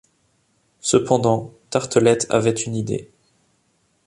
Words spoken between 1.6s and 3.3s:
Tartelett avait une idée.